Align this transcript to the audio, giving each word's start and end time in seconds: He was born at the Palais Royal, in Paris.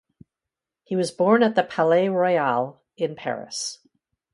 He 0.83 0.95
was 0.95 1.11
born 1.11 1.43
at 1.43 1.53
the 1.53 1.61
Palais 1.61 2.09
Royal, 2.09 2.81
in 2.97 3.15
Paris. 3.15 3.77